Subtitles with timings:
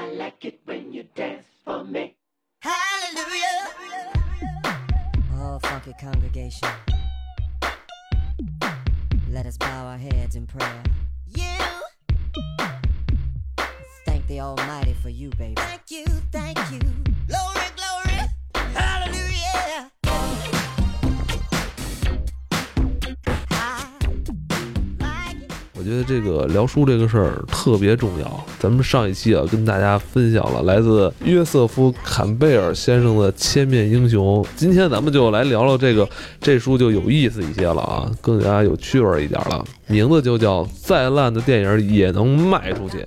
[0.00, 2.16] I like it when you dance for me.
[2.62, 3.74] Hallelujah.
[5.34, 6.70] Oh, funky congregation.
[9.28, 10.82] Let us bow our heads in prayer.
[11.36, 11.58] You,
[14.06, 15.54] Thank the Almighty for you, baby.
[15.56, 17.09] thank you, thank you.
[26.00, 28.44] 得这个聊书这个事儿特别重要。
[28.58, 34.42] 咱们上一期啊，跟大家分享了来自约瑟夫·坎贝尔先生的《千面英雄》。
[34.56, 36.08] 今天咱们就来聊聊这个，
[36.40, 39.64] 这书就有意思一些了啊，更加有趣味儿一点了。
[39.86, 42.98] 名字就叫《再烂的电影也能卖出去》。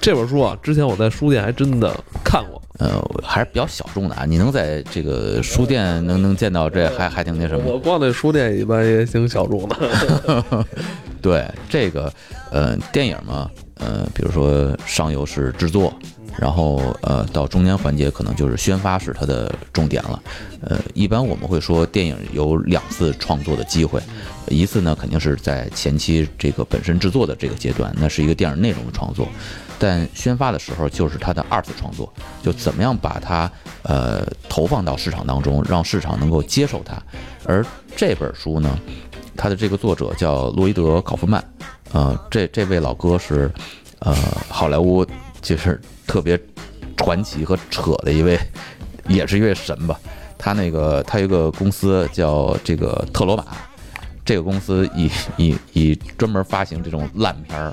[0.00, 1.92] 这本书啊，之前我在书店还真的
[2.24, 2.60] 看过。
[2.78, 4.24] 呃，还是比较小众的啊。
[4.24, 7.62] 你能在这个书店能能见到这还还挺那什么。
[7.64, 10.66] 我逛那书店一般也挺小众的。
[11.22, 12.12] 对这个，
[12.50, 15.94] 呃，电影嘛，呃，比如说上游是制作，
[16.36, 20.22] 然后呃，到中间环节可能就是宣发是它的重点了。
[20.60, 24.02] 呃，一般我们会说电影有两次创作的机会，
[24.48, 29.28] 一次呢肯定是在前期这个本身制作的这个阶段，那是一个电影内容的创作。
[29.78, 33.50] 但宣发的时候就是它的二次创作，就怎么样把它
[33.82, 37.02] 呃投放到市场当中，让市场能够接受它。
[37.44, 38.78] 而这本书呢，
[39.36, 41.42] 他的这个作者叫洛伊德·考夫曼，
[41.92, 43.50] 呃，这这位老哥是
[44.00, 44.14] 呃
[44.48, 45.06] 好莱坞
[45.40, 46.38] 就是特别
[46.96, 48.38] 传奇和扯的一位，
[49.08, 49.98] 也是一位神吧。
[50.38, 53.44] 他那个他有个公司叫这个特罗马，
[54.24, 57.72] 这个公司以以以专门发行这种烂片儿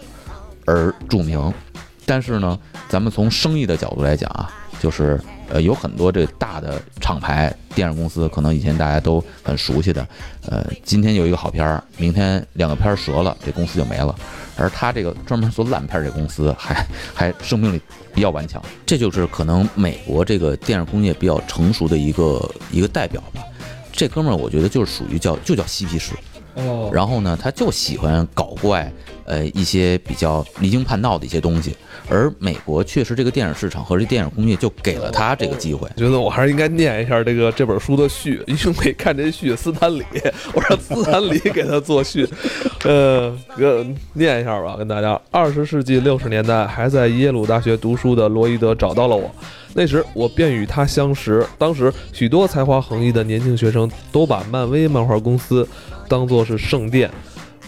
[0.65, 1.51] 而著名。
[2.05, 10.07] 但是呢，咱们从生意的角度来讲啊，就是呃有很多这大的厂牌电影公司，可能以前大家都很熟悉的，
[10.47, 14.15] 呃，今天有一个好片儿，明天两个片儿折了，这公司就没了。
[14.57, 17.81] 而他这个专门做烂片儿这公司还 还生命力
[18.13, 23.41] 比较顽强，这就是可能美国这个电影工业比较成熟的一个一个代表吧。
[23.91, 26.13] 这哥们儿我觉得就是属于叫就叫嬉皮士，
[26.55, 28.91] 哦然后呢，他就喜欢搞怪，
[29.29, 31.75] 呃，一些比较离经叛道的一些东西。
[32.09, 35.87] 而美国确实这个电影市场和这电影工业就给了他这个机会。
[35.95, 40.03] 觉得我还是应该念一下这个这本书的序，因为看这序，斯坦李，
[40.53, 42.27] 我让斯坦李给他作序，
[42.83, 45.21] 呃，呃念一下吧，跟大家。
[45.29, 49.29] 二十世纪六十年代，还在耶鲁大学读书的罗伊德找到了我，
[49.75, 51.45] 那时我便与他相识。
[51.59, 55.67] 当时许多才华横溢的年轻学生都把漫威漫画公司
[56.07, 57.11] 当作是圣殿。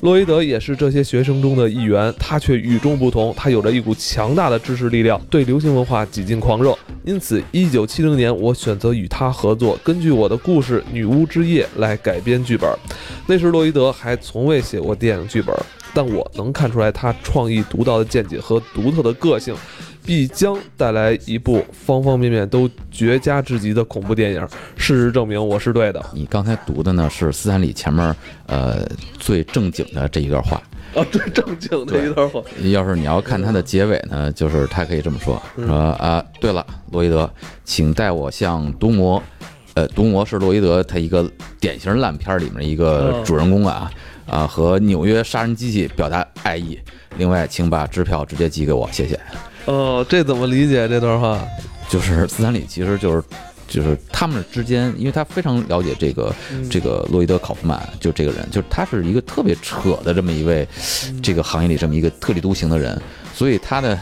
[0.01, 6.75] 洛伊德也是这些学生中的一员，他却与众不同，他有着一股强大的知识力量，对流行文化几近狂热。
[7.05, 12.67] 因此，一九七零年，我选择与他合作，根据我的故事《女巫之夜》来改编剧本。
[13.27, 15.55] 那时，洛伊德还从未写过电影剧本，
[15.93, 19.53] 但我能看出来他创意独到的见解和独特的个性，
[20.05, 24.47] 必将带来一部方方面面都绝佳至极的恐怖电影。
[24.75, 26.03] 事实证明，我是对的。
[26.13, 28.15] 你刚才读的呢是斯坦李前面
[28.47, 28.85] 呃
[29.19, 30.61] 最正经的这一段话。
[30.93, 32.41] 啊，最正经的一段话。
[32.71, 37.31] 要是你要看它的结尾呢，就是他可以这么说：说啊，对了，罗伊德，
[37.63, 39.23] 请带我向毒魔，
[39.75, 41.31] 呃，毒魔是洛伊德他一个
[41.61, 43.89] 典型烂片儿里面一个主人公啊
[44.27, 46.77] 啊，和纽约杀人机器表达爱意。
[47.17, 49.17] 另外，请把支票直接寄给我，谢谢。
[49.65, 51.39] 哦，这怎么理解这段话？
[51.89, 53.23] 就是斯坦李其实就是。
[53.71, 56.35] 就是他们之间，因为他非常了解这个、
[56.69, 60.67] 这个洛伊德·考夫曼，就这个人，就是他是一个特别扯的这么一位，
[61.23, 63.01] 这个行业里这么一个特立独行的人，
[63.33, 63.97] 所以他的，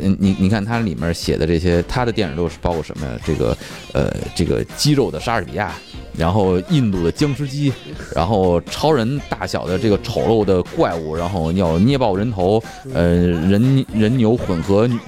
[0.00, 3.12] 嗯，你你看他里面写的这些，他的电影都是包括什么呀？
[3.22, 3.54] 这个
[3.92, 5.74] 呃，这个肌肉的莎士比亚，
[6.16, 7.72] 然后印度的僵尸鸡，
[8.14, 12.62] 然后超人大小的这个丑陋的怪物，然后要捏爆人头，
[12.92, 14.98] 呃，人人牛混合女。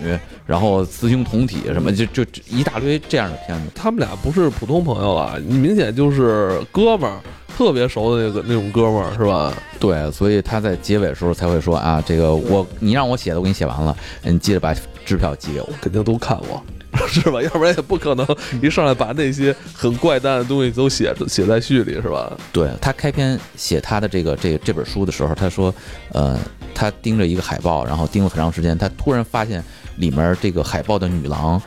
[0.45, 3.71] 然后雌雄同体什么，就就一大堆这样的片子。
[3.75, 7.21] 他们俩不是普通朋友啊，你明显就是哥们儿，
[7.57, 9.55] 特别熟的那个那种哥们儿，是吧？
[9.79, 14.75] 对，所以他在结尾的时候才会说啊，这个我你让我写的，我给你写完了，你记得把
[15.07, 15.69] 支票寄给我。
[15.81, 16.61] 肯定都看过，
[17.09, 17.41] 是吧？
[17.43, 18.27] 要不然也不可能
[18.63, 22.33] 一上来把那些很怪诞的东西都写写在序里，是吧？
[22.53, 25.75] 对他开篇写他的这个这这本书的时候，他说，
[26.13, 26.39] 呃，
[26.75, 29.63] 他盯着一个海报，然后盯了很长时间，他突然发现。
[29.99, 31.61] 里面这个海报的女郎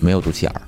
[0.00, 0.62] 没有肚脐眼儿，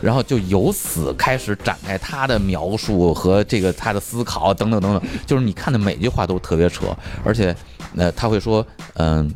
[0.00, 7.54] 然后就由此开始展开他的描述和这个他的思考等等等等，就是你看的每句话都特别扯，而且，
[7.96, 8.64] 呃，他会说，
[8.94, 9.28] 嗯，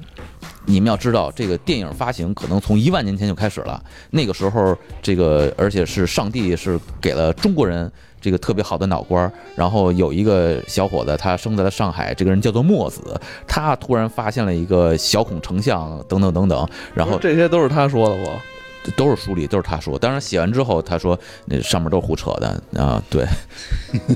[0.71, 7.91] 你们要知道，这个电影发行可能从一万年前就开始了，那个时候，这个而且是上帝是给了中国人。
[8.23, 13.19] 这个特别好的脑瓜，然后有一个小伙子，他生在了上海，这个人叫做墨子，
[13.49, 18.91] 他突然发现了一个小孔成像，等等等等，然后这些都是他说的不？
[18.95, 23.27] 都是书里都是他说，当然写完之后他说那上面都是胡扯的啊，对，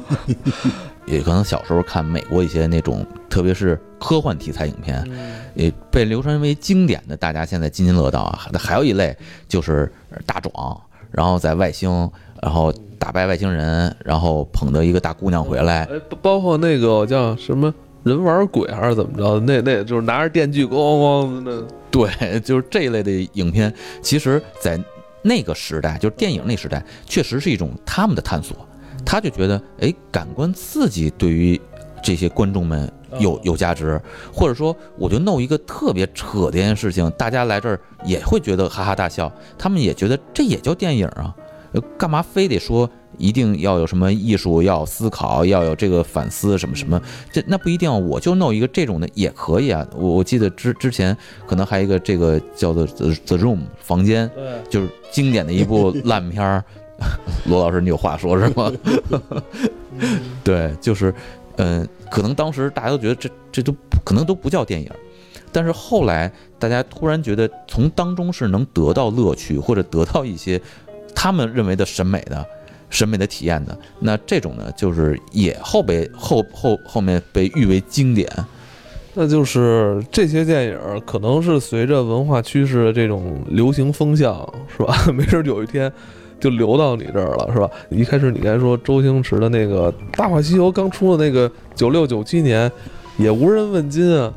[1.07, 5.05] 也可能小时候看美国一些那种，特别是科幻题材影片，
[5.55, 8.49] 也被流传为经典的，大家现在津津乐道啊。
[8.59, 9.17] 还有一类
[9.49, 9.91] 就是
[10.27, 10.81] 大壮，
[11.11, 12.11] 然后在外星，
[12.43, 17.73] 然后打败外星人，然后捧着一个大姑娘回来，哎，包包括那个叫什么
[18.03, 23.73] 人玩鬼还是怎么着的，那那就是拿着电锯咣咣咣的对，就是这一类的影片，
[24.03, 24.79] 其实，在
[25.23, 28.57] 那个时代，就是电影那时代，确实是一种他们的探索。
[29.05, 31.61] 他就觉得，哎，感官刺激对于
[32.03, 34.01] 这些观众们有有价值，
[34.33, 41.35] 或者说，我就弄一个特别扯的一件事情，大家来这儿也会觉得哈哈大笑，他们也觉得这也叫电影啊，
[41.73, 47.01] 呃干嘛非得说一定要有什么艺术，要思考，要有这个反思什么什么？
[47.33, 49.87] 这那不一定，我就弄一个这种的也可以啊。
[49.97, 51.17] 我我记得之之前
[51.47, 56.63] 可能还有一个这个叫做 The The Room 房间，对，就是经典的一部烂片儿。
[57.47, 58.73] 罗老师，你有话说是吗？
[60.43, 61.15] 对，就是，
[61.57, 63.75] 嗯、可能当时大家都觉得这这都
[64.05, 64.91] 可能都不叫电影，
[65.53, 70.61] 但是后来大家突然觉得从当中是能得到乐趣，或者得到一些
[71.15, 72.45] 他们认为的审美的
[72.91, 78.29] 审美的体验的，那这种呢，就是也后被后后后面被誉为经典。
[79.17, 85.07] 那就是这些电影可能是随着文化趋势的这种流行风向，是吧？
[85.15, 85.93] 没准儿有一天
[86.41, 87.71] 就流到你这儿了，是吧？
[87.91, 92.71] 一开始你该说周星驰的那个《大话西游》刚出的那个九六九七年，
[93.17, 94.33] 也无人问津啊，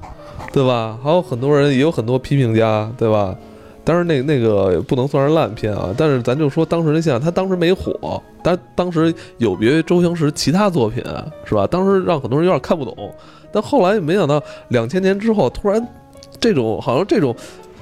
[0.53, 0.97] 对吧？
[1.03, 3.35] 还有很多人，也有很多批评家，对吧？
[3.83, 11.01] 当然那那个也不能算是烂片啊，但是咱就说当时的现象，他当时没火，但当时有别于周星驰其他作品，
[11.45, 11.65] 是吧？
[11.67, 12.93] 当时让很多人有点看不懂。
[13.49, 15.85] 但后来没想到，两千年之后，突然
[16.37, 17.33] 这种好像这种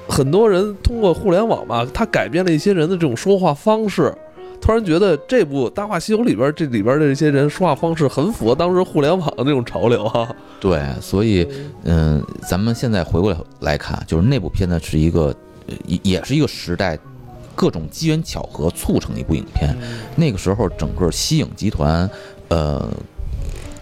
[0.08, 4.14] 很多人通过互联网吧，他改变了一些人的这种说话方式。
[4.58, 10.34] 突然觉得这部《大话西游》里边这里边的这些人说话方式很符合当时互联网的那种潮流啊。
[10.58, 11.46] 对，所以，
[11.84, 15.26] 嗯，咱们现在回过来来看，就是那部片呢是一个，
[15.66, 16.98] 呃也也是一个时代，
[17.54, 19.76] 各种机缘巧合促成的一部影片。
[20.16, 22.08] 那个时候，整个西影集团，
[22.48, 22.88] 呃，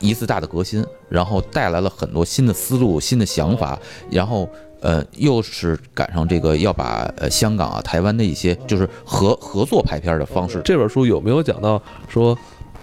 [0.00, 3.78] 一次大的革新，然后带来了很多新的思路、新的想法，
[4.10, 4.48] 然后。
[4.84, 12.36] 呃，又是赶上这个要把呃香港啊、台湾的一些就是合合作拍片的方式，这本书有没有讲到说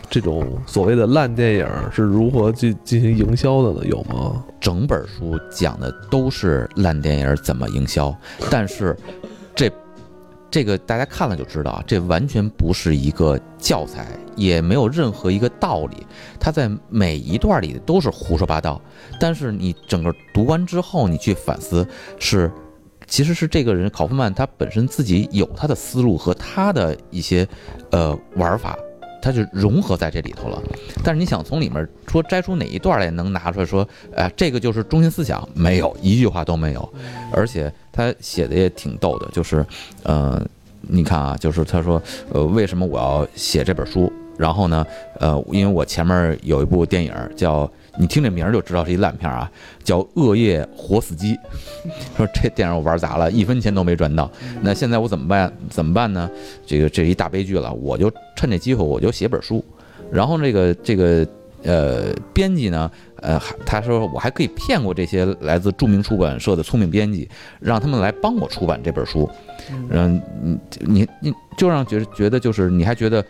[0.10, 3.86] 这种所谓的烂电影是如何进进行营销的呢？
[3.86, 4.44] 有吗？
[4.60, 8.12] 整本书讲的都是烂电影怎么营销，
[8.50, 8.98] 但是
[9.56, 9.72] 这
[10.52, 14.06] 这个大家看了就知道啊，这完全不是一个教材，
[14.36, 16.06] 也没有任何一个道理，
[16.38, 18.80] 他在每一段里都是胡说八道。
[19.18, 21.88] 但是你整个读完之后，你去反思，
[22.20, 22.52] 是
[23.08, 27.48] 其实是这个人考夫曼他本身自己有他的思路和他的一些
[27.92, 28.78] 呃玩法。
[29.22, 30.62] 它就融合在这里头了，
[31.04, 36.94] 但是你想从里面说摘出哪一段来能拿出来说，哎、这个就是中心思想，没有一句话都没有，
[37.32, 39.66] 而且他写的也挺逗的，就是，
[40.04, 40.42] 呃，
[40.82, 42.02] 你看啊，就是他说，
[42.34, 44.12] 呃，为什么我要写这本书？
[44.38, 44.84] 然后呢，
[45.20, 49.52] 呃，因为我前面有一部电影叫，你听这名儿就知道是一烂片儿啊，
[49.84, 51.36] 叫《恶夜活死鸡》。
[52.16, 54.32] 说这电影我玩砸了，一分钱都没赚到。
[54.62, 55.52] 那现在我怎么办？
[55.70, 56.30] 怎么办呢？
[56.66, 57.74] 这个这是一大悲剧了。
[57.74, 59.64] 我就趁这机会，我就写本书。
[60.12, 61.28] 然后这个这个
[61.64, 69.30] 呃，编辑呢，呃，还他说我还可以骗过这些来自著名出版社的聪明编辑，让他们来帮我出版这本书。
[69.90, 73.24] 嗯，你你你就让觉觉得就是你还觉得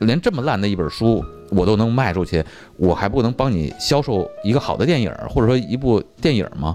[0.00, 2.42] 连这么烂的一本书我都能卖出去，
[2.76, 6.74] 我还不能帮你销售一个好的电影，或者说一部电影吗？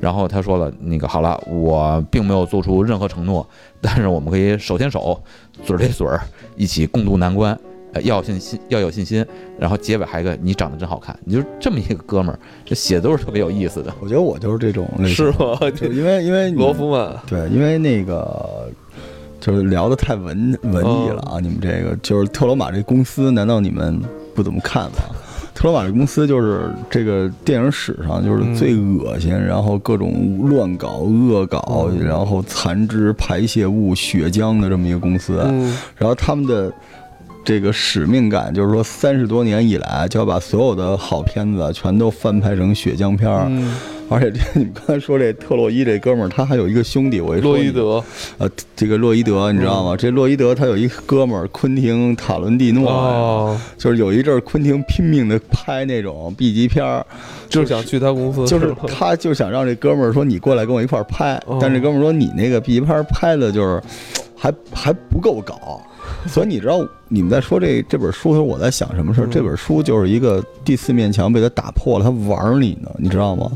[0.00, 3.46] 然后他说了，那个好了，我并没有做出任何承诺，
[3.80, 5.22] 但是我们可以手牵手，
[5.64, 6.20] 嘴儿对嘴儿，
[6.56, 7.56] 一起共度难关。
[7.94, 9.24] 呃，要有信心，要有信心。
[9.58, 13.92] 然后结尾还有一个，你长得真好看，你就这么一个哥们儿，这写的都是特别有意思的。
[14.00, 15.58] 我觉得我就是这种类型是，吗？
[15.76, 18.70] 就因为因为罗夫曼，对，因为那个
[19.42, 21.40] 就是聊的太文文艺了啊！
[21.40, 24.00] 你们这个就是特罗马这公司，难道你们
[24.36, 24.98] 不怎么看吗？
[25.52, 35.40] 特罗马这公司就是这个电影史上就是最恶心，然后各种乱搞、恶搞，然后残肢、排泄物、血浆的这么一个公司。
[35.44, 36.72] 嗯，然后他们的
[37.44, 43.46] 这个使命感就是说，三十多年以来就要把所有的好片子全都翻拍成血浆片儿。
[43.48, 43.74] 嗯
[44.08, 48.04] 而且这你们刚才说这特洛伊这哥们儿，他还有一个兄弟，我一说洛伊德，
[48.36, 48.46] 呃，
[48.76, 49.96] 这个洛伊德你知道吗？
[49.96, 57.06] 这洛伊德他有一哥们儿昆汀塔伦蒂诺，哦，就是有一阵儿昆汀拼命的拍那种 B 级片儿，
[57.48, 63.82] 就是想去他公司，就是吧他就想让这哥们儿说你过来跟我一块儿拍，哦但这哥们儿说你那个 B 级片儿拍的就是
[64.36, 65.80] 还还不够搞。
[66.28, 69.26] 所以你知道你们在说这这本书的时候，我在想什么事儿？
[69.26, 73.50] 嗯这本书就是一个第四面墙被他打破了，他玩儿你呢，你知道吗？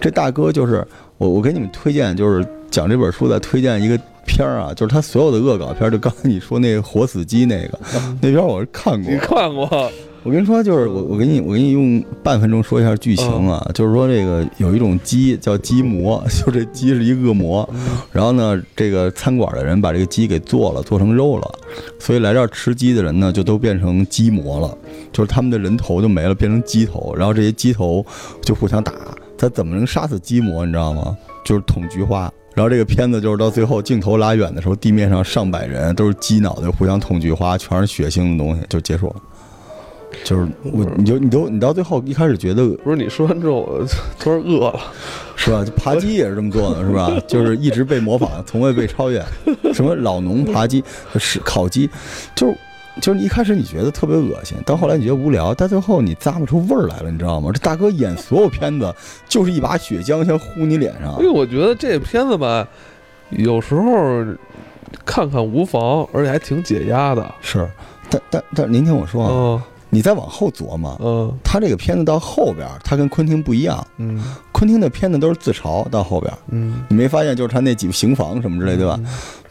[0.00, 0.86] 这大哥就是
[1.18, 7.78] 我，我给你们推荐，就是讲这本书在推荐一个片儿啊，就是他所有的恶搞片儿，就刚才你说那个活死鸡那个
[8.20, 9.90] 那片儿我是看过你，看过？
[10.26, 17.68] 我跟你说，就是我我给你我给你用半分钟说一下剧情啊，就是说这个有一种鸡叫鸡魔， 就这鸡是一恶魔，
[18.10, 21.48] 然后呢，这个餐馆的人把这个鸡给做了，做成肉了，
[22.00, 24.76] 所以来这儿吃鸡的人呢，就都变成鸡魔了，
[25.12, 28.04] 就是他们的人头就没了，变成鸡头，然后这些鸡头
[28.42, 28.92] 就互相打，
[29.38, 31.16] 他怎么能杀死鸡魔，你知道吗？
[31.44, 32.28] 就是捅菊花。
[32.52, 39.16] 然后这个片子就是到最后镜头拉远的时候，地面上上百人都是鸡脑袋互相捅菊花，全是血腥的东西，就结束了。
[40.26, 43.86] 就是我，你就你都你到最后一开始觉得不是你说完之后，我
[44.18, 44.80] 突然饿了。
[45.38, 45.64] 是吧？
[45.64, 47.16] 就扒鸡也是这么做的，是吧？
[47.28, 49.24] 就是一直被模仿，从未被超越。
[49.72, 50.82] 什么老农扒鸡、
[51.16, 51.88] 是烤鸡，
[52.34, 52.56] 就是
[53.00, 57.52] 就是一开始你觉得特别恶心，到后来你觉得无聊，但最后你咂不出味儿来了，你知道吗？
[57.54, 58.92] 这大哥演所有片子
[59.28, 62.66] 就是一把血浆先呼你脸上因为，我觉得这片子吧，
[63.30, 64.24] 有时候
[65.04, 67.34] 看看无妨，而且还挺解压的。
[67.40, 67.68] 是。
[68.08, 69.62] 但但但您听我说啊，嗯
[69.96, 74.22] 你再往后琢磨，嗯他这个片子到后边，他跟昆汀不一样，嗯
[74.52, 76.30] 昆汀的片子都是自嘲，到后边。
[76.48, 79.00] 嗯，你没发现就是他那几个刑房什么之类，对吧？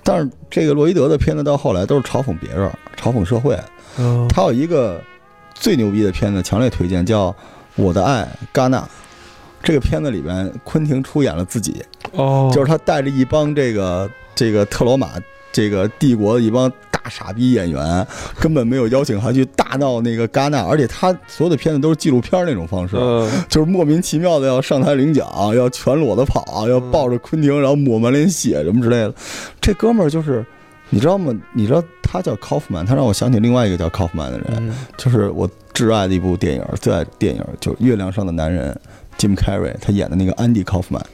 [0.03, 3.59] 但是这个洛伊德的片子到后来都是嘲讽别人，嘲讽社会。
[3.97, 4.27] 嗯？
[4.27, 5.01] 他有一个
[5.55, 7.31] 最牛逼的片子，强烈推荐，叫
[7.75, 8.81] 《我的爱戛纳》。
[9.63, 15.13] 这个片子里边，昆汀出演了自己，哦，就是他带着一帮这个这个特罗马
[15.51, 18.07] 这个帝国的一帮大傻逼演员，
[18.39, 29.13] 根本没有邀请函去大闹那个戛纳，而且他所有的片子都是纪录片那种方式，嗯就是莫名其妙的要上台领奖，要全裸的跑，要抱着昆汀，然后抹满脸血什么之类的。
[29.61, 30.45] 这哥们儿就是，
[30.89, 31.33] 你知道吗？
[31.53, 38.77] 你知道他叫 Kaufman，他让我想起另外一个叫 Kaufman 的人，嗯就是我挚爱的一部电影，最爱的电影就是《月亮上的男人》
[39.21, 41.05] ，Jim Carrey 他演的那个安迪·考夫曼。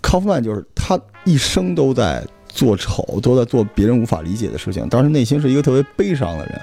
[0.00, 2.24] 考夫曼就是他一生都在
[2.56, 6.58] 做丑，都在做别人无法理解的事情，当时内心是一个特别悲伤的人。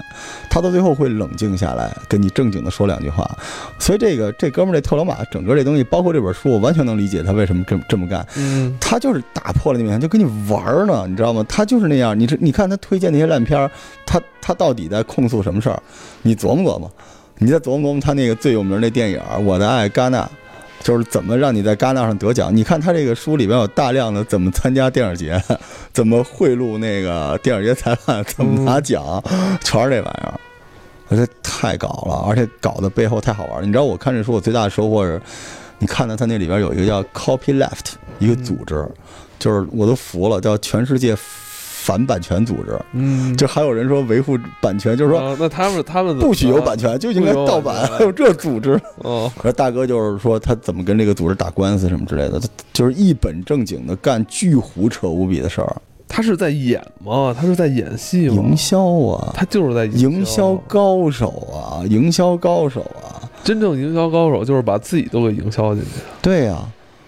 [0.49, 3.29] 他到最后会冷静下来，跟你正经的说两句话。
[3.77, 8.25] 所以这个这哥们儿这特罗马整个这东西，包括这本书，我完全能理解他为什么这么这么干。
[8.35, 11.45] 嗯他就是打破了那面，就跟你玩儿呢，你知道吗？
[11.47, 12.19] 他就是那样。
[12.19, 13.69] 你这你看他推荐那些烂片儿，
[14.05, 15.81] 他他到底在控诉什么事儿？
[16.23, 16.91] 你琢磨琢磨，
[17.37, 20.23] 你再琢磨琢磨他那个最有名的电影《我的爱戛纳》，
[20.83, 22.55] 就是怎么让你在戛纳上得奖。
[22.55, 25.41] 你看他这个书里边有大量的怎么参加电影节，
[25.93, 29.23] 怎么贿赂那个电影节裁判，怎么拿奖，
[29.63, 30.39] 全是这玩意儿。
[31.07, 33.65] 我觉得太搞了，而且搞的背后太好玩了。
[33.65, 35.21] 你知道我看这书我最大的收获是，
[35.79, 38.87] 你看到他那里边有一个叫 Copy Left 一个组织，
[39.37, 41.15] 就是我都服了，叫全世界
[41.83, 42.79] 反版权组织。
[42.93, 48.79] 嗯，就还有人说维护版权，就是说啊那他们他们不许有版权，就应该盗版，还 有这组织。
[48.99, 55.75] 哦， 而大哥就是说他怎么跟这个组织打官司什么之类的，他就是一本正经的干巨胡扯无比的事儿，
[56.07, 57.35] 他是在演吗？
[57.37, 58.35] 他是在演戏吗？
[58.35, 63.19] 营销啊，他就是在营销高手啊，营销高手啊。
[63.43, 65.89] 真正营销高手就是把自己都给营销进去。
[66.21, 66.65] 对呀、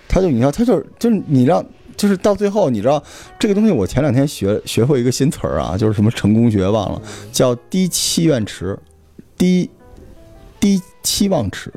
[0.10, 1.64] 他就营销，他就是就是你让，
[2.06, 3.04] 就是到最后，你知道
[3.40, 8.78] 这个东西，我前两天学学会一个新词儿啊，就是什么成功学忘了，叫低期愿池，
[9.36, 9.68] 低
[10.60, 11.74] 低期望池，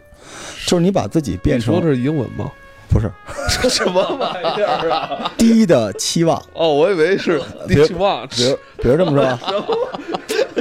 [0.67, 2.53] 就是你把自己变成你说的是英文吗？
[2.91, 3.11] 不是
[3.71, 5.33] 什么玩意儿啊？
[5.39, 9.41] 低的期望，哦，我以为是别 Ditch Watch 比如比如这么说啊，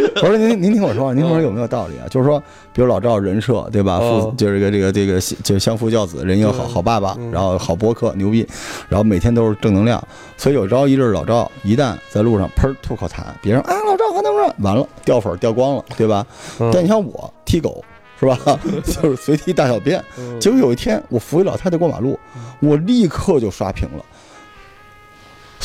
[0.21, 2.07] 我说您您听我说，您说有没有道理啊？
[2.09, 2.39] 就是说，
[2.73, 3.99] 比如老赵人设对吧？
[3.99, 8.47] 父哦就是这个这个这个就是相夫教子，人又好嗯好爸爸，嗯然后好播客牛逼，
[8.89, 10.01] 然后每天都是正能量。
[10.37, 16.25] 所以有朝一日老赵一旦在路上喷吐口痰，别人啊老赵好怎么着，完了掉粉掉光了，对吧？
[16.59, 17.83] 嗯但你像我踢狗
[18.19, 18.37] 是吧？
[18.85, 22.19] 就是随地大小便，嗯结果有一天我扶一老太太过马路，
[22.59, 24.03] 我立刻就刷屏了。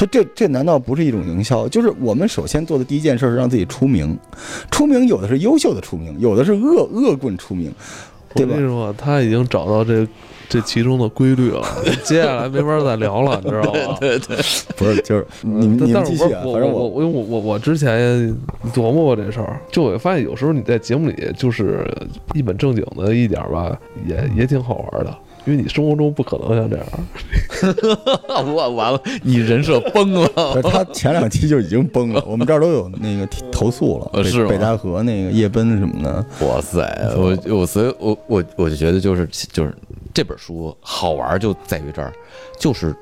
[0.03, 1.69] 所以这这难道不是一种营销？
[1.69, 4.19] 就是我们首先做的第一件事是让自己出名，
[4.69, 7.73] 出名有的是优秀的出名，有的是恶恶棍出名，
[8.35, 8.69] 对吧我跟你？
[8.69, 10.05] 说，他已经找到这
[10.49, 11.65] 这其中的规律了，
[12.03, 13.97] 接下来没法再聊了，你知道吗？
[14.01, 14.37] 对对，
[14.77, 18.37] 不是，就是你们但你们继续啊，但是我我反正我我我我我我之前
[18.75, 21.87] 琢磨过这事儿，就我发现有时候你在节目里就是
[22.35, 26.87] 一本正经的一点儿吧，也也挺好玩的，因为你生活中不可能像这样。
[28.47, 30.29] 我完了，你人设崩了。
[30.63, 36.83] 他前两期就已经崩了， 我们这儿都有那个投诉了，呃是北戴河那个夜奔什么的，哇塞，
[37.17, 39.75] 我我所以我我我就觉得就是就是
[40.15, 42.13] 这本书好玩就在于这儿，
[42.59, 42.95] 就是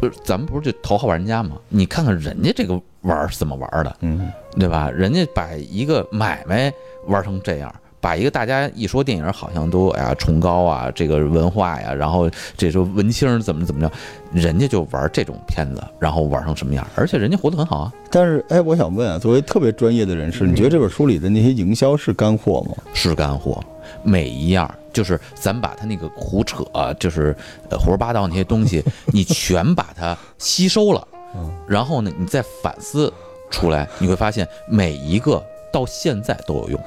[0.00, 1.56] 呃咱们不是就头号玩家吗？
[1.68, 4.90] 你看看人家这个玩儿是怎么玩儿的，嗯，对吧？
[4.90, 6.72] 人家把一个买卖
[7.06, 7.72] 玩成这样，
[8.02, 13.90] 把一个大家一说电影好像都哎呀崇高啊，这个文化呀，然后这时候文青怎么怎么着，
[14.32, 22.74] 人家就玩这种片子，然后玩成什么样，而且人家活得很好啊，但是哎，我想问啊，作为特别专业的人士，你觉得这本书里的那些营销是干货吗？
[22.92, 23.62] 是干货，
[24.02, 26.64] 每一样就是咱把它那个胡扯，
[26.98, 27.34] 就是
[27.70, 31.06] 呃胡说八道那些东西，你全把它吸收了，
[31.68, 33.12] 然后呢，你再反思
[33.48, 35.40] 出来，你会发现每一个
[35.72, 36.80] 到现在都有用。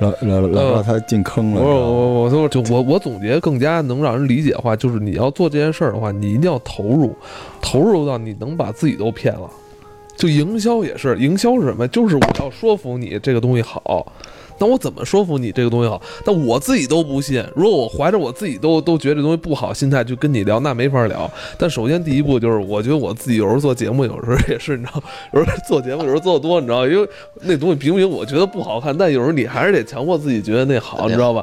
[0.00, 7.14] 老老老让他进坑了，我是我我就就我我总结更加能让人理解的话，就是你要做这件事儿的话，你一定要投入，
[7.60, 9.48] 投入到你能把自己都骗了。
[10.16, 11.86] 就营销也是，营销是什么？
[11.88, 14.12] 就是我要说服你这个东西好，
[14.60, 16.00] 那我怎么说服你这个东西好？
[16.22, 17.42] 但我自己都不信。
[17.56, 21.28] 如果我怀着我自己都都觉得这东西不好心态去跟你聊，那没法聊。
[21.58, 25.02] 但首先第一步就是，我觉得我自己有时候做节目，有时候也是，你知道，
[25.32, 27.08] 有时候做节目有时候做的多，你知道，因为
[27.40, 31.42] 那东西明明我觉得不好看，但有时候你还是得强迫自己觉得那好，你知道吧？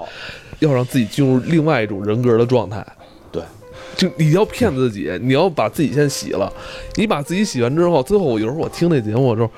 [0.59, 2.85] 要让自己进入另外一种人格的状态。
[3.31, 3.41] 对，
[3.95, 6.51] 就你要骗自己，你要把自己先洗了。
[6.95, 9.51] 你把自己洗完之后，最后我有时候我听那节目的时候，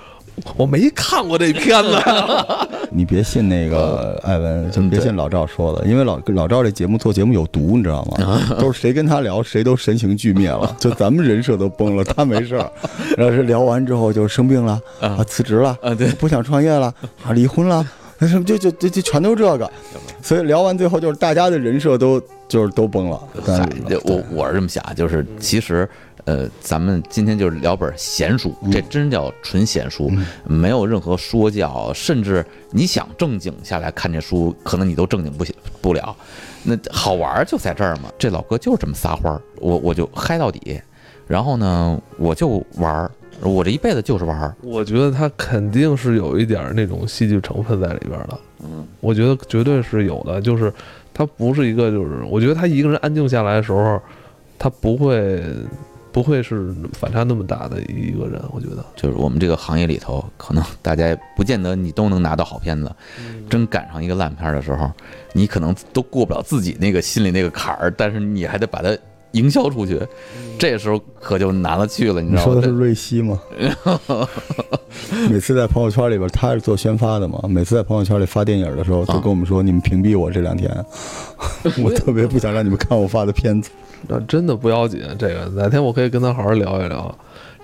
[0.57, 1.89] 我没看过这片子。
[2.91, 8.41] 你别信那个艾文，就别信老赵说的，因为老老赵这节目做节目有毒，你知道吗？
[8.59, 12.71] 都是谁跟他聊，谁都神情俱灭了，就咱们人设都崩了，他没事儿。
[13.17, 16.93] 然后是聊完之后就生病了啊，辞职了啊对不想创业了
[17.23, 17.85] 啊，离婚了。
[18.21, 19.71] 那什么就就就就全都这个，
[20.21, 23.21] 所以聊完最后就是大家的人设都就是都崩了。
[24.03, 25.89] 我我是这么想，就是其实。
[26.29, 30.11] 呃，咱们今天就是聊本闲书，这真叫纯闲书，
[30.45, 35.43] 没有任何说教，甚至你想正经下来看这书，可能你都正经不
[35.81, 36.15] 不了。
[36.61, 40.79] 那好玩儿就在这儿嘛，这老哥就是这么撒欢儿，我我就嗨到底，
[41.27, 43.09] 然后呢，我就玩儿，
[43.41, 48.39] 我这一辈子就是玩儿，我觉得他肯定是有一点儿那种戏剧成分在里边儿的。
[48.63, 50.71] 嗯，我觉得绝对是有的，就是
[51.11, 53.99] 他不是一个，就是我觉得他一个人安静下来的时候，
[54.59, 55.43] 他不会
[56.11, 58.41] 不会是反差那么大的一个人。
[58.51, 62.91] 我觉得，就是我们这个行业里头，可能大家不见得你都能拿到好片子，
[63.49, 64.91] 真赶上一个烂片儿的时候，
[65.33, 68.97] 你可能都过不了自己那个心里那个坎儿，但是你还得把它
[69.31, 69.99] 营销出去，
[70.57, 72.69] 这时候可就难了去了，你知道吗说的是？
[72.69, 73.39] 瑞希吗？
[75.29, 77.39] 每次在朋友圈里边，他是做宣发的嘛。
[77.47, 80.69] 每次在朋友圈里发电影的时候，都跟我们说：“你们屏蔽我这两天，
[81.83, 83.69] 我特别不想让你们看我发的片子。
[84.07, 87.15] 那真的不要紧，这个哪天我可以跟他好好聊一聊。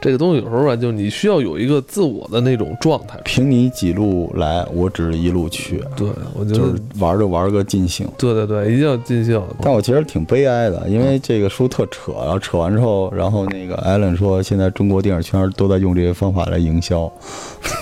[0.05, 3.19] 这个东西有时候吧，就你需要有一个自我的那种状态”。
[3.25, 8.07] 凭你几路来，我只是一路去，对，我觉得就是，玩就玩个尽兴。
[8.15, 9.41] 对对对，一定要尽兴。
[9.63, 17.11] 但我其实挺悲哀的，因为这个书特扯，然后扯完之后，然后那个艾伦说，现在中国电影圈都在用这些方法来营销。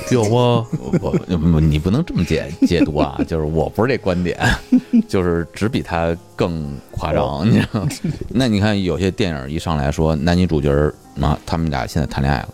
[0.10, 0.66] 有吗？
[1.02, 1.14] 我
[1.52, 4.40] 我你不能这么解解读啊， 就是我不是这观点，
[5.10, 7.90] 就是只比他更夸张，你知道吗？
[8.30, 12.50] 那你看有些电影一上来说男女主角儿嘛，他们俩现在谈恋爱了，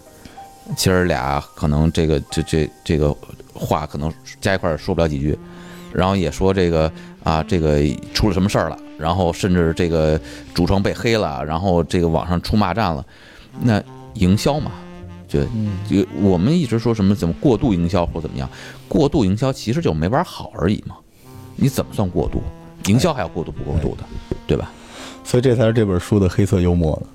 [0.75, 3.15] 其实俩可能这个这这这个
[3.53, 5.37] 话可能加一块儿说不了几句，
[5.93, 6.91] 然后也说这个
[7.23, 7.79] 啊这个
[8.13, 10.19] 出了什么事儿了，然后甚至这个
[10.53, 13.05] 主创被黑了，然后这个网上出骂战了，
[13.61, 13.81] 那
[14.15, 14.71] 营销嘛，
[15.27, 15.43] 就
[15.87, 18.49] 就我们一直说什么怎么过度营销或怎么样，
[18.87, 20.95] 过度营销其实就没玩好而已嘛。
[21.55, 22.41] 你怎么算过度？
[22.85, 24.03] 营销还要过度不过度的，
[24.47, 24.71] 对吧？
[25.25, 27.07] 所以这才是这本书的黑色幽默呢。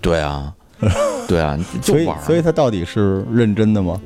[0.00, 0.52] 对啊，
[1.28, 2.08] 对啊，所以。
[2.24, 4.00] 所以他到底是认真的吗？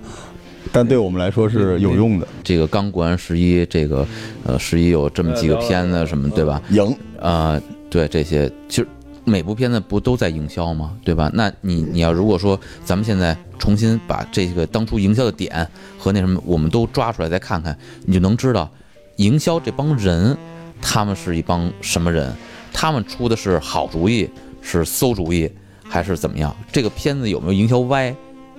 [0.73, 2.27] 但对我们来说是有用的。
[2.43, 4.07] 这个刚过完十一，这个
[4.45, 6.61] 呃十一有这么几个片子什么，对吧？
[6.71, 7.61] 赢，啊，
[7.91, 8.89] 对这些，其实
[9.25, 10.97] 每部片子不都在营销吗？
[11.05, 11.31] 对吧？
[11.35, 18.69] 那你你要如果说咱们现在重新把这个当初营销的点和那什么，我们都抓出来再看看，你就能知道，
[19.17, 20.37] 营销这帮人，
[20.81, 22.33] 他们是一帮什么人？
[22.73, 24.29] 他们出的是好主意，
[24.61, 25.49] 是馊主意，
[25.89, 26.55] 还是怎么样？
[26.73, 28.15] 这个片子有没有营销歪？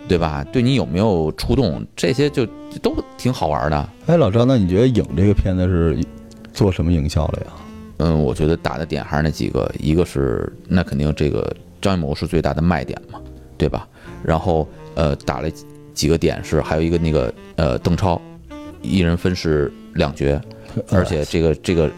[0.07, 0.45] 对吧？
[0.53, 1.83] 对你有没有触动？
[1.95, 3.89] 这些就就都挺好玩的。
[4.05, 5.97] 哎，老张，那你觉得《影》这个片子是
[6.53, 7.53] 做什么营销了呀？
[7.97, 13.19] 嗯，我觉得打的点还是那几个，一个是那肯定这个张艺谋是最大的卖点嘛，
[13.57, 13.87] 对吧？
[14.23, 18.21] 然后呃打了几几个点是还有一个那个呃邓超，
[18.83, 20.39] 一人分饰两角，
[20.91, 21.89] 而且这个这个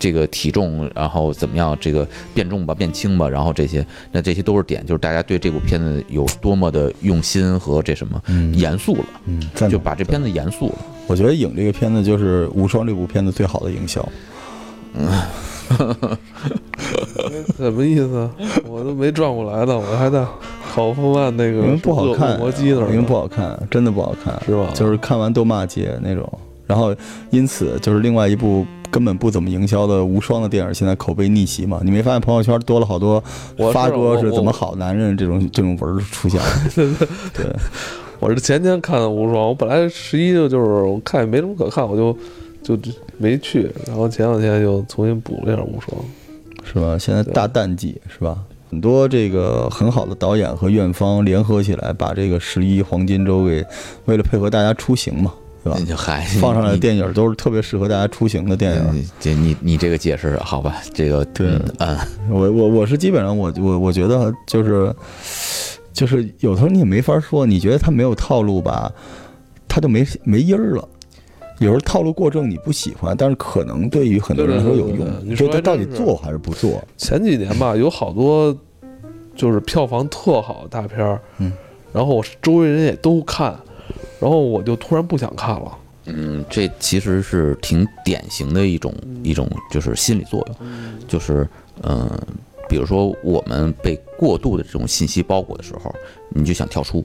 [0.00, 10.74] 这个体重，然后怎么样，这个变重吧，变轻吧，然后这些，那这些都是点，就是大家对这部片子有多么的用心和这什么嗯严肃了，嗯，就把这片子严肃了。
[11.06, 14.08] 我觉得《影》这个片子就是《无双》这部片子最好的营销。
[14.94, 15.08] 嗯
[17.56, 18.28] 什么意思？
[18.66, 20.26] 我都没转过来呢，我还在
[20.74, 26.28] 考夫曼那个不好看，恶魔机那儿因为不好看，真的不好看，是吧就是看完都骂街那种。
[26.66, 26.94] 然后
[27.30, 31.80] 因此就是另外一部根本不怎么营销的无双的电影，现在口碑逆袭嘛。
[31.84, 33.22] 你没发现朋友圈多了好多
[33.56, 36.46] 我发哥是怎么好男人这种这种文出现了？
[37.32, 37.46] 对，
[38.18, 42.16] 我是前天看的无双，我本来十一就是我看也没什么可看，我就
[42.62, 45.96] 就没去，然后前两天又重新补了一下无双。
[46.62, 46.98] 是吧？
[46.98, 48.36] 现在大淡季是吧？
[48.70, 53.64] 很多这个很好的导演和院方联合起来，把这个十一黄金周给
[54.04, 55.84] 为了配合大家出行嘛，对吧那？
[55.84, 58.94] 就嗨，放上来的电影都是特别适合大家出行的电影。
[58.94, 60.76] 你这你你这个解释好吧？
[60.94, 61.98] 这个对嗯嗯，
[62.30, 64.94] 我我我是基本上我我我觉得就是
[65.92, 68.90] 就是有时候你也没法说，你觉得他没有套路吧，
[69.68, 70.88] 他就没没音儿了。
[71.58, 75.28] 有时候套路过正你不喜欢，但是可能对于很多人来说有用对对对对。
[75.28, 76.82] 你说他到底做还是不做？
[76.96, 78.56] 前几年吧，有好多
[79.36, 81.52] 就是票房特好的大片儿，嗯，
[81.92, 83.54] 然后我周围人也都看，
[84.20, 85.78] 然后我就突然不想看了。
[86.06, 90.56] 嗯，这其实是挺典型的一种一种就是心理作用，
[91.06, 91.48] 就是
[91.82, 92.22] 嗯、呃
[92.68, 95.92] 比如说我们被过度的这种信息包裹的时候，
[96.28, 97.04] 你就想跳出，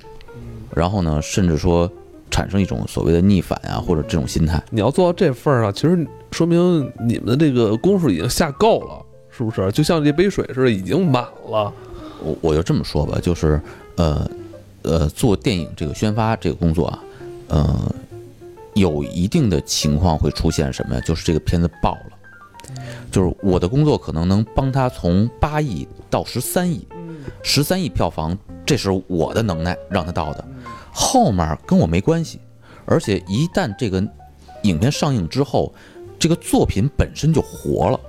[0.75, 1.91] 然后呢，甚至说
[2.29, 4.63] 产生一种所谓的逆反啊，或者这种心态。
[4.69, 9.71] 你要做到这份儿上，其实说明你们的这个功夫已经下够了，是不是？
[9.71, 11.73] 就像这杯水似的，已经满了。
[12.23, 13.59] 我我就这么说吧，就是
[13.97, 14.29] 呃
[14.85, 17.03] 呃，做电影这个宣发这个工作啊，
[17.47, 17.95] 呃，
[18.75, 21.01] 有一定的情况会出现什么呀？
[21.01, 22.17] 就是这个片子爆了，
[23.11, 26.87] 就是我的工作可能能帮他从八亿到十三亿，
[27.41, 30.45] 十三亿票房，这是我的能耐让他到的，
[30.93, 32.39] 后面跟我没关系。
[32.85, 34.05] 而且一旦这个
[34.61, 35.73] 影片上映之后，
[36.19, 37.99] 这个作品本身就活了，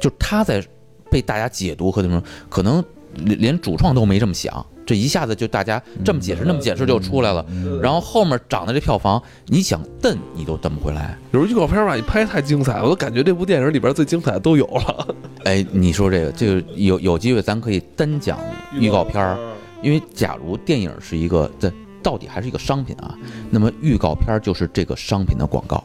[0.00, 0.64] 就是他在
[1.10, 2.84] 被大家解读和什么可能
[3.16, 7.44] 连连主创都没这么想，这一下子就大家这么解释那么解释就出来了，
[7.82, 11.16] 然后后面涨的这票房，你想蹬你都蹬不回来。
[11.32, 15.08] 有时候预告片吧，你拍太精彩，我都感觉这部电影里边最精彩的都有了。
[15.44, 18.38] 哎，你说这个，这个有有机会咱可以单讲
[18.72, 19.38] 预告片儿，
[19.82, 21.72] 因为假如电影是一个在
[22.02, 23.14] 到底还是一个商品啊，
[23.50, 25.82] 那么预告片就是这个商品的广告。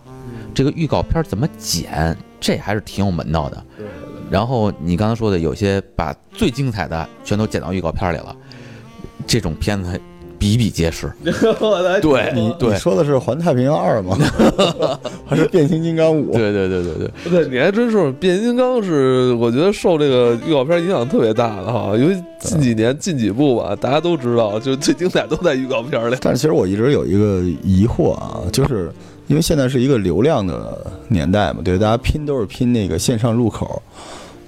[0.52, 3.65] 这个预告片怎么剪，这还是挺有门道的。
[4.30, 8.36] 然后你刚才说的，有些把最精彩的全都剪到预告片儿里了，
[9.26, 10.00] 这种片子
[10.38, 11.12] 比比皆是。
[12.02, 14.15] 对你对你说的是《环太平洋二》吗？
[15.28, 16.32] 还是《变形金刚五》？
[16.34, 26.15] 对对对对对，对，你还真是变形金刚是我觉得受这个预告片影响特别大的哈，因为近几年近几部吧，大家都知道，就最精彩都在预告片里。
[26.22, 28.92] 但是其实我一直有一个疑惑啊，就是
[29.30, 33.82] 因为现在是一个流量的年代嘛，对，大家拼都是拼那个线上入口，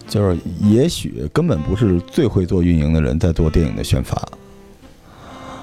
[0.10, 4.22] 就是也许根本不是最会做运营的人在做电影的宣发。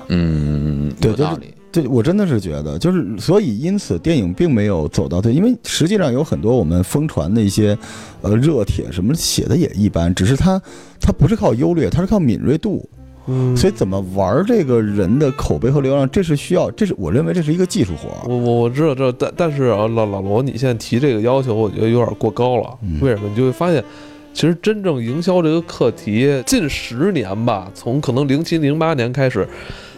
[0.08, 1.30] 嗯，对就是。
[1.70, 7.76] 对我真的是觉得，就是所以因此电影并没有走到对，因为实际上有很多我们疯传的一些
[8.22, 10.58] 呃热帖什么写的也一般，只是它
[10.98, 12.88] 它不是靠优劣，它是靠敏锐度。
[13.28, 18.26] 嗯所以怎么玩这个人的口碑和流量，这是需要，这是我认为这是一个技术活儿。
[18.26, 22.78] 我我我知道，知道，但但是啊，老老罗，你现在提这个要求，我觉得有点过高了。
[22.82, 23.28] 嗯为什么？
[23.28, 23.84] 你就会发现，
[24.32, 29.46] 其实真正营销这个课题，近十年吧，从可能零七零八年开始，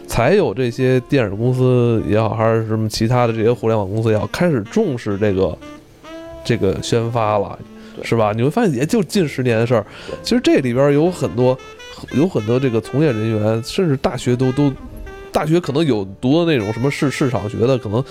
[0.07, 5.57] 才有这些电影公司也好，还是什么其他的这些互联网公司也好，开始重视这个
[6.43, 7.57] 这个宣发了，
[8.03, 8.33] 是吧？
[8.35, 9.85] 你会发现，也就近十年的事儿。
[10.23, 11.57] 其实这里边有很多
[12.11, 14.71] 有很多这个从业人员，甚至大学都都
[15.31, 18.03] 大学可能有读的那种什么市市场学的，可能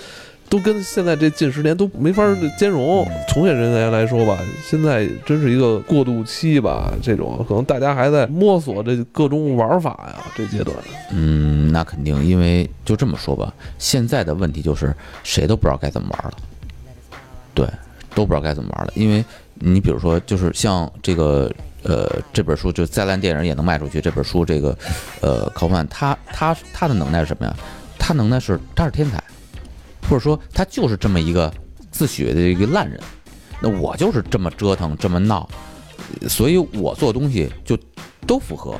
[0.49, 2.23] 都跟现在这近十年都没法
[2.57, 3.07] 兼容。
[3.29, 10.75] 从业人员来说吧，现在真是一个过渡期吧，这种可能大家还在摸索这各种玩法呀，这阶段。
[11.13, 16.33] 嗯，那肯定，因为就这么说吧，现在的问题就是谁都不知道该怎么玩了，
[17.53, 17.65] 对，
[18.13, 18.91] 都不知道该怎么玩了。
[18.95, 19.23] 因为
[19.55, 21.49] 你比如说，就是像这个
[21.83, 24.01] 呃这本书，就再烂电影也能卖出去。
[24.01, 24.77] 这本书，这个
[25.21, 27.55] 呃考曼他他他的能耐是什么呀？
[27.97, 29.23] 他能耐是他是天才，
[30.09, 31.53] 或者说他就是这么一个
[31.91, 32.99] 自诩的一个烂人。
[33.61, 35.47] 那我就是这么折腾，这么闹，
[36.27, 37.77] 所以我做东西就
[38.25, 38.75] 都符合。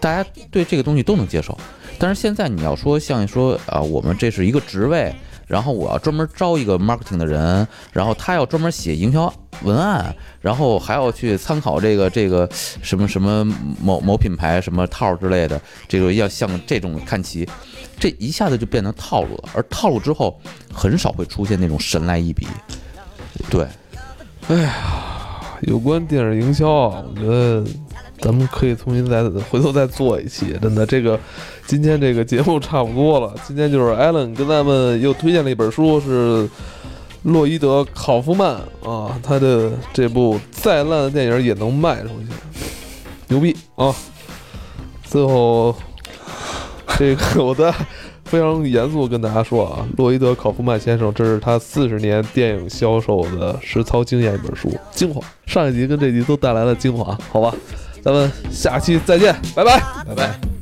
[0.00, 1.56] 大家对这个东西都能接受。
[1.98, 5.14] 但是现在你要说像说啊，我们这是一个职位，
[5.46, 13.44] 然后我要专门招一个 marketing 的人，然后他要专门写营销文案，然后还要去参考这个这个什么什么
[13.80, 17.48] 某某品牌什么套之类的，这个要向这种看齐，
[17.98, 19.48] 这一下子就变成套路了。
[19.54, 20.38] 而套路之后，
[20.72, 22.46] 很少会出现那种神来一笔。
[23.50, 23.66] 对，
[24.48, 24.72] 哎呀
[25.62, 27.64] 有关电影营销啊，我觉得
[28.18, 30.56] 咱们可以重新再回头再做一期。
[30.60, 31.18] 真的，这个
[31.66, 33.34] 今天这个节目差不多了。
[33.46, 36.48] 今天就是艾伦跟咱们又推荐了一本书，是
[37.22, 42.26] 洛伊德·考夫曼啊，他的这部再烂的电影也能卖出去，
[43.28, 43.94] 牛逼啊！
[45.04, 45.74] 最后，
[46.98, 47.74] 这个我在。
[48.24, 55.20] 非常严肃跟大家说啊，洛伊德·考夫曼先生，这是他四十年电影销售的实操经验一本书，精华。
[55.46, 57.54] 上一集跟这集都带来了精华，好吧，
[58.02, 60.53] 咱们下期再见，拜拜，拜拜。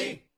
[0.00, 0.29] me.